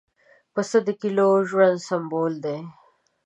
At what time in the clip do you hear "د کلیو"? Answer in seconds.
0.87-1.31